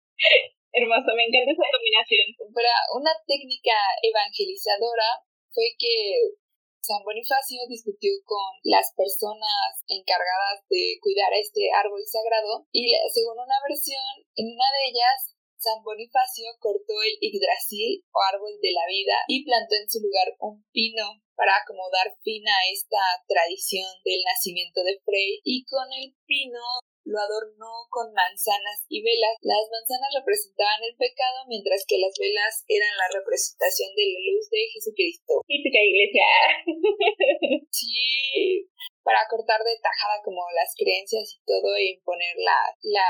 [0.73, 2.25] Hermoso, me encanta esa combinación.
[2.51, 5.21] Para una técnica evangelizadora
[5.53, 6.35] fue que
[6.81, 13.57] San Bonifacio discutió con las personas encargadas de cuidar este árbol sagrado y según una
[13.65, 14.05] versión,
[14.35, 19.43] en una de ellas San Bonifacio cortó el Yggdrasil o árbol de la vida y
[19.45, 25.01] plantó en su lugar un pino para acomodar fin a esta tradición del nacimiento de
[25.01, 26.61] Frey y con el pino
[27.05, 29.37] lo adornó con manzanas y velas.
[29.45, 34.45] Las manzanas representaban el pecado, mientras que las velas eran la representación de la luz
[34.49, 35.33] de Jesucristo.
[35.45, 36.27] Típica iglesia.
[37.69, 38.65] sí,
[39.05, 43.09] para cortar de tajada como las creencias y todo e imponer la, la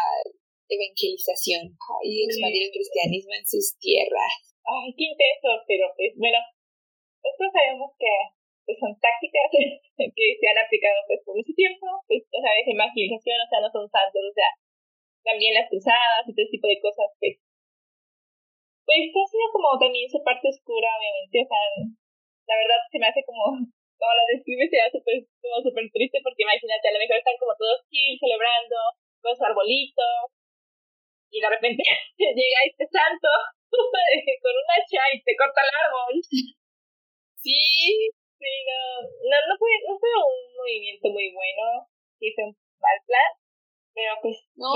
[0.67, 1.71] evangelización
[2.03, 4.59] y expandir el cristianismo en sus tierras.
[4.67, 6.41] Ay, qué intenso, pero pues bueno,
[7.23, 8.11] esto sabemos que
[8.65, 9.49] pues, son tácticas
[10.17, 13.69] que se han aplicado pues por mucho tiempo, pues ya sabes, evangelización, o sea, no
[13.69, 14.49] son santos, o sea,
[15.23, 17.37] también las cruzadas y todo tipo de cosas, pues,
[18.85, 21.63] pues ha sido como también su parte oscura, obviamente, o sea,
[22.45, 23.57] la verdad se me hace como,
[23.99, 27.37] como la describe, se hace pues como súper triste, porque imagínate, a lo mejor están
[27.41, 28.77] como todos chill, celebrando,
[29.21, 30.05] con su arbolito,
[31.35, 31.83] y de repente
[32.17, 33.29] llega este santo
[33.69, 36.15] con un hacha y te corta el árbol.
[37.35, 38.09] Sí,
[38.45, 41.89] sí, no, no, no fue, no fue un movimiento muy bueno,
[42.21, 43.31] sí fue un mal plan,
[43.97, 44.69] pero pues, no,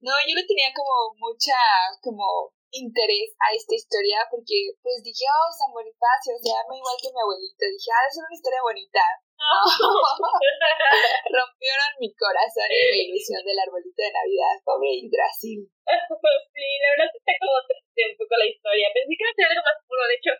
[0.00, 1.58] no, yo le tenía como mucha,
[2.00, 7.10] como interés a esta historia porque pues dije, oh, San Bonifacio, se llama igual que
[7.10, 7.64] mi abuelito.
[7.64, 9.04] Dije, ah, es una historia bonita.
[11.32, 15.64] Rompieron mi corazón y mi ilusión del arbolito de Navidad, pobre Yggdrasil.
[16.54, 18.92] sí, la verdad está como triste un poco la historia.
[18.92, 20.32] Pensé que iba a ser algo más puro, de hecho,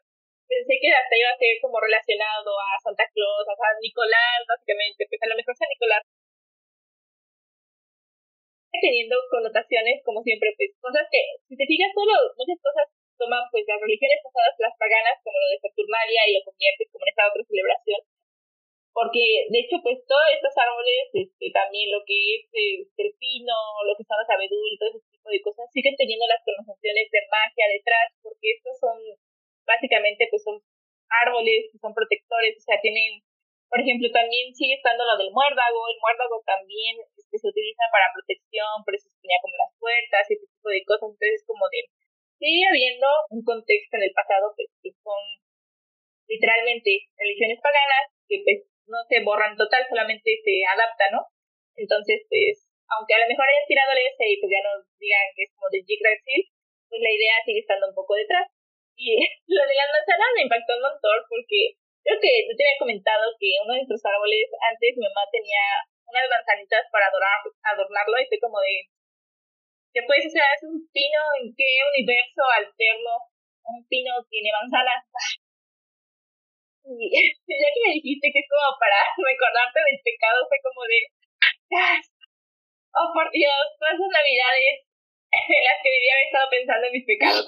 [0.48, 5.04] pensé que hasta iba a ser como relacionado a Santa Claus, a San Nicolás, básicamente,
[5.06, 6.02] pues a lo mejor San Nicolás
[8.80, 11.18] teniendo connotaciones, como siempre, pues cosas que,
[11.50, 12.86] si te fijas, solo muchas cosas
[13.18, 17.02] toman pues las religiones pasadas, las paganas, como lo de Saturnalia, y lo convierten como
[17.02, 18.00] en esta otra celebración.
[18.94, 23.54] Porque, de hecho, pues todos estos árboles, este, también lo que es este, el pino,
[23.86, 27.66] lo que son los abedultos, ese tipo de cosas, siguen teniendo las connotaciones de magia
[27.74, 28.98] detrás, porque estos son,
[29.68, 30.56] básicamente, pues son
[31.28, 33.20] árboles que son protectores, o sea, tienen
[33.68, 35.80] por ejemplo, también sigue estando lo del muérdago.
[35.92, 40.40] El muérdago también este, se utiliza para protección, por eso se como las puertas y
[40.40, 41.12] ese tipo de cosas.
[41.12, 41.84] Entonces, como de,
[42.40, 45.20] sigue habiendo un contexto en el pasado pues, que son
[46.28, 51.22] literalmente religiones paganas que pues no se borran total, solamente se adaptan, ¿no?
[51.76, 55.28] Entonces, pues, aunque a lo mejor hayan tirado el ese y pues ya nos digan
[55.36, 56.40] que es como de Yggdrasil,
[56.88, 58.48] pues la idea sigue estando un poco detrás.
[58.98, 59.14] Y
[59.54, 63.36] lo de las manzanas me impactó un montón porque Creo que yo te había comentado
[63.36, 65.60] que uno de nuestros árboles, antes mi mamá tenía
[66.08, 67.36] unas manzanitas para adorar,
[67.68, 68.88] adornarlo y fue como de,
[69.92, 70.40] ¿qué puedes hacer?
[70.40, 71.20] ¿Es un pino?
[71.44, 73.12] ¿En qué universo alterno
[73.68, 75.04] un pino tiene manzanas?
[76.88, 81.04] Y ya que me dijiste que es como para recordarte del pecado, fue como de,
[82.96, 84.88] oh por Dios, todas esas navidades
[85.28, 87.44] en las que debía haber estado pensando en mis pecados.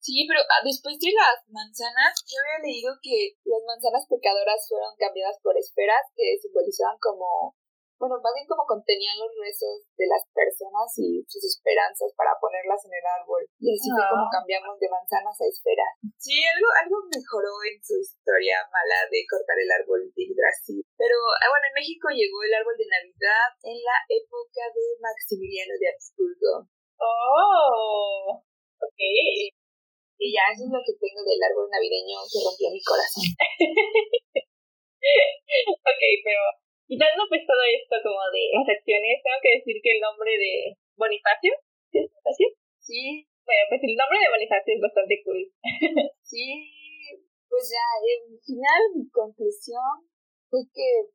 [0.00, 4.96] Sí, pero ah, después de las manzanas, yo había leído que las manzanas pecadoras fueron
[4.96, 7.52] cambiadas por esferas que simbolizaban como,
[8.00, 12.80] bueno, más bien como contenían los rezos de las personas y sus esperanzas para ponerlas
[12.88, 13.44] en el árbol.
[13.60, 14.32] Y así fue como ah.
[14.40, 15.92] cambiamos de manzanas a esferas.
[16.16, 20.80] Sí, algo, algo mejoró en su historia mala de cortar el árbol de Yggdrasil.
[20.96, 25.76] Pero, ah, bueno, en México llegó el árbol de Navidad en la época de Maximiliano
[25.76, 26.72] de Habsburgo.
[26.96, 28.40] Oh,
[28.80, 29.59] ok.
[30.20, 33.24] Y ya eso es lo que tengo del árbol navideño que rompió mi corazón.
[35.80, 36.44] ok, pero
[36.84, 40.76] quitando pues todo esto como de las acciones, tengo que decir que el nombre de
[40.92, 41.56] Bonifacio,
[42.36, 42.44] ¿sí?
[42.84, 43.24] Sí.
[43.48, 45.40] Bueno, pues el nombre de Bonifacio es bastante cool.
[46.20, 46.68] sí,
[47.48, 50.04] pues ya, en final mi conclusión
[50.52, 51.08] fue que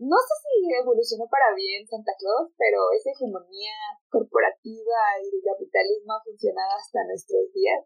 [0.00, 3.72] no sé si evolucionó para bien Santa Claus, pero esa hegemonía
[4.12, 7.84] corporativa y de capitalismo ha funcionado hasta nuestros días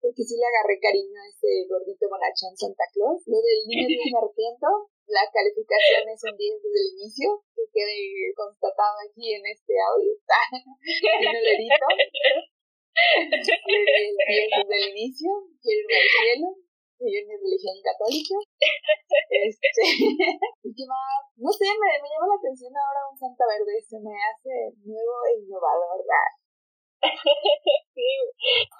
[0.00, 3.20] porque sí le agarré cariño a ese gordito bonachón Santa Claus.
[3.28, 4.68] Lo del niño Dios me arrepiento,
[5.06, 10.12] la calificación es un 10 desde el inicio, que quede constatado aquí en este audio.
[11.20, 11.86] Tiene el dedito.
[12.96, 16.48] 10 desde el inicio, quiero irme al cielo,
[16.96, 18.36] seguir mi religión católica.
[19.30, 19.68] Este,
[20.64, 21.22] ¿Y qué más?
[21.36, 25.14] No sé, me, me llama la atención ahora un Santa Verde, se me hace nuevo
[25.28, 26.00] e innovador.
[27.94, 28.08] sí,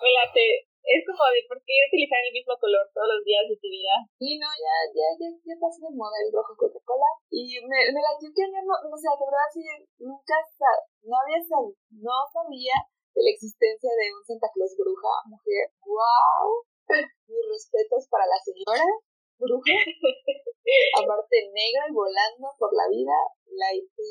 [0.00, 3.56] me late es como de por qué utilizar el mismo color todos los días de
[3.60, 3.94] tu vida.
[4.16, 7.10] Sí, no, ya, ya, ya, ya pasó de moda el rojo Coca-Cola.
[7.28, 9.62] Y me, me latió que yo no, o sea, de verdad sí,
[10.00, 10.36] nunca,
[11.04, 12.76] no había sab no sabía
[13.14, 15.70] de la existencia de un Santa Claus bruja, mujer.
[15.84, 16.64] ¡Wow!
[17.28, 18.86] Mis respetos para la señora
[19.38, 19.74] bruja.
[21.02, 23.16] Aparte negra y volando por la vida.
[23.50, 24.06] La este,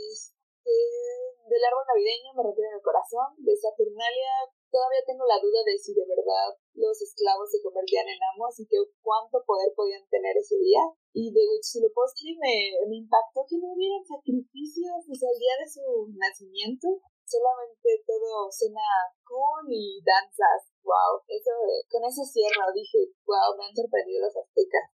[1.47, 3.36] del árbol navideño me rompió el corazón.
[3.39, 8.21] De Saturnalia Todavía tengo la duda de si de verdad los esclavos se convertían en
[8.21, 10.86] amos y que cuánto poder podían tener ese día.
[11.10, 15.84] Y de Huitzilopochtli me, me impactó que no hubieran sacrificios, sea, el día de su
[16.13, 18.86] nacimiento, solamente todo cena
[19.25, 20.69] cool y danzas.
[20.86, 21.53] Wow, eso,
[21.89, 24.93] con eso cierro, dije, wow, me han sorprendido los aztecas.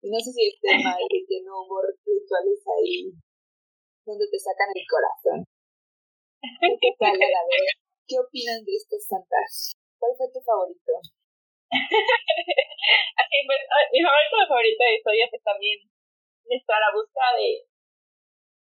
[0.00, 3.12] Y no sé si esté mal de que no hubo rituales ahí
[4.04, 5.46] donde te sacan el corazón.
[6.80, 7.16] ¿Qué tal?
[8.12, 9.72] ¿Qué opinan de estas santas?
[9.96, 11.00] ¿Cuál fue tu favorito?
[13.24, 15.80] Así, pues, mi favorito, mi favorito de historia, pues también
[16.44, 17.64] está la búsqueda de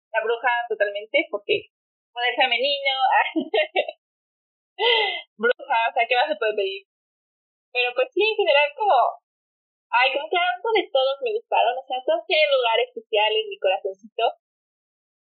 [0.09, 1.69] la bruja totalmente, porque
[2.09, 2.97] poder femenino,
[5.37, 6.89] bruja, o sea, ¿qué más se puede pedir?
[7.69, 9.21] Pero pues sí, en general, como,
[9.93, 13.53] ay, como que tanto de todos me gustaron, o sea, todos tienen lugar especial en
[13.53, 14.33] mi corazoncito.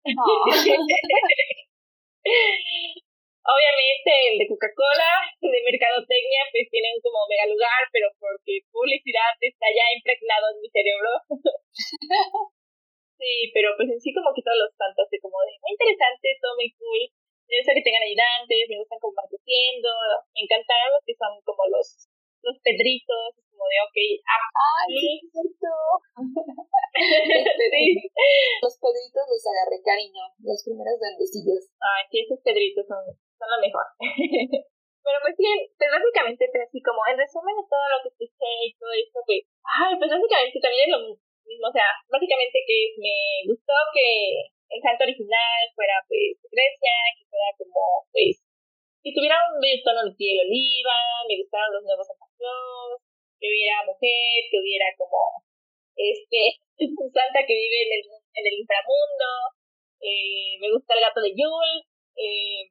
[3.49, 9.73] Obviamente el de Coca-Cola, de Mercadotecnia, pues tienen como mega lugar, pero porque publicidad está
[9.73, 11.17] ya impregnado en mi cerebro.
[13.21, 16.37] sí, pero pues en sí como que todos los tantos, de como de muy interesante,
[16.45, 17.09] todo muy cool.
[17.49, 19.89] Me gusta que tengan ayudantes, me gustan como van creciendo,
[20.37, 22.05] me encantaron los que son como los,
[22.45, 23.97] los pedritos, como de, ok,
[24.29, 25.73] ah, ¡Ay, cierto!
[28.61, 31.73] los, pedritos, les agarré cariño, los primeros duendecillos.
[31.81, 33.01] Ay, sí, esos pedritos son,
[33.39, 33.87] son lo mejor.
[35.07, 38.51] Pero pues bien, pues básicamente, pues así como en resumen de todo lo que escuché
[38.67, 42.79] y todo esto, pues, ay, pues básicamente también es lo mismo, o sea, básicamente que
[43.01, 43.17] me
[43.49, 48.37] gustó que el santo original fuera pues Grecia, que fuera como pues
[49.01, 52.29] que tuviera un tono de piel oliva, me gustaron los nuevos Santa
[53.39, 55.41] que hubiera mujer, que hubiera como
[55.95, 56.59] este
[57.15, 59.31] santa que vive en el, en el inframundo,
[60.03, 61.71] eh, me gusta el gato de Yul,
[62.19, 62.71] eh,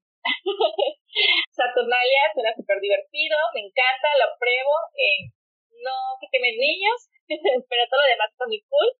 [1.87, 5.31] Saturnalia suena súper divertido, me encanta, lo pruebo, eh,
[5.79, 6.99] no que quemen niños,
[7.71, 8.91] pero todo lo demás está muy cool.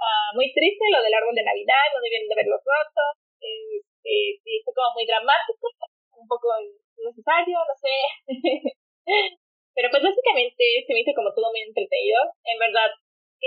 [0.00, 3.04] Uh, muy triste lo del árbol de Navidad, no debieron de haberlo roto,
[3.44, 5.68] este, sí, fue como muy dramático,
[6.16, 6.48] un poco
[6.96, 7.96] innecesario, no sé.
[9.76, 12.18] Pero pues básicamente se me hizo como todo muy entretenido.
[12.42, 12.88] En verdad,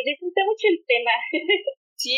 [0.05, 1.12] disfruté mucho el tema.
[1.97, 2.16] sí,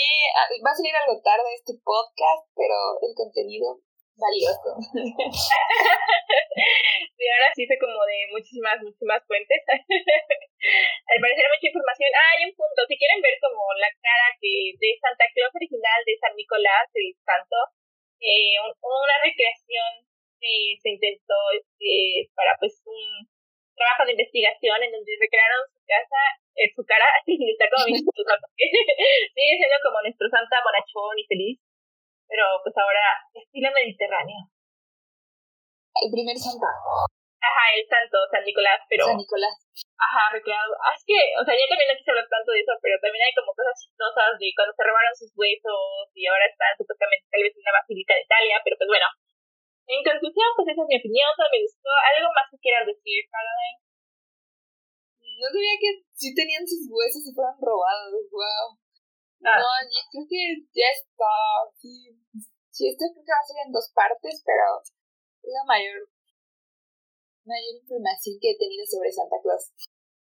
[0.59, 3.81] va a salir algo tarde este podcast, pero el contenido
[4.17, 4.75] valioso.
[7.17, 9.61] sí, ahora sí fue como de muchísimas, muchísimas fuentes.
[11.11, 12.09] Al parecer mucha información.
[12.15, 12.85] Ah, hay un punto.
[12.87, 17.13] Si quieren ver como la cara que de Santa Claus original de San Nicolás, el
[17.25, 17.57] santo,
[18.21, 20.05] eh, una recreación
[20.39, 23.27] que se intentó este, para pues un
[23.75, 26.19] trabajo de investigación en donde recrearon su casa,
[26.55, 31.57] eh, su cara, está como sigue siendo como nuestro santa bonachón y feliz,
[32.33, 34.49] pero pues ahora estilo mediterráneo.
[36.01, 36.65] El primer santo.
[36.65, 39.05] Ajá, el santo, San Nicolás, pero...
[39.05, 39.53] San Nicolás.
[40.01, 40.73] Ajá, recreado.
[40.81, 43.21] Ah, es que, o sea, ya también no quise hablar tanto de eso, pero también
[43.21, 47.45] hay como cosas chistosas de cuando se robaron sus huesos y ahora están supuestamente tal
[47.45, 49.07] vez en una basílica de Italia, pero pues bueno.
[49.85, 51.91] En conclusión, pues esa es mi opinión, me gustó.
[51.93, 53.79] ¿Algo más que quieras decir, Caroline?
[55.37, 58.81] No sabía que sí tenían sus huesos y fueron robados, wow.
[59.43, 59.59] Ah.
[59.59, 61.35] No, yo creo que ya está.
[61.75, 62.22] Sí,
[62.73, 66.09] sí, esto creo que va a ser en dos partes, pero es la mayor,
[67.45, 69.69] mayor información que he tenido sobre Santa Claus.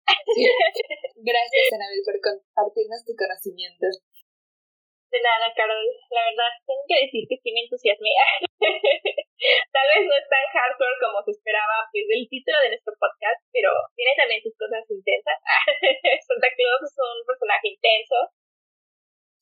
[1.17, 3.89] Gracias, Anabel, por compartirnos tu conocimiento.
[3.89, 5.85] De nada, Carol.
[6.09, 8.09] La verdad, tengo que decir que sí me entusiasmé.
[9.73, 13.39] Tal vez no es tan hardcore como se esperaba pues, del título de nuestro podcast,
[13.53, 15.37] pero tiene también sus cosas intensas.
[16.29, 18.17] Santa Claus es un personaje intenso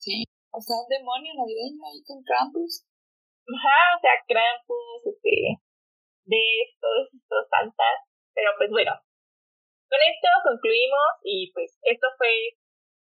[0.02, 2.82] Sí, o sea, un demonio navideño ahí con Krampus.
[3.42, 5.58] Ajá, o sea, Krampus, este,
[6.24, 6.44] de
[6.80, 7.96] todos estos santas.
[8.34, 8.92] Pero pues bueno,
[9.88, 12.56] con esto concluimos y pues esto fue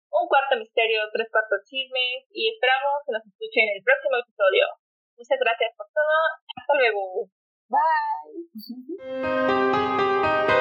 [0.10, 4.66] un cuarto misterio, tres cuartos chismes y esperamos que nos escuchen en el próximo episodio.
[5.18, 6.16] Muchas gracias por todo.
[6.58, 7.30] Hasta luego.
[7.70, 8.54] Bye.